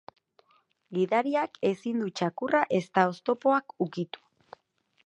[0.97, 4.27] Gidariak ezin du txakurra ezta oztopoak ukitu.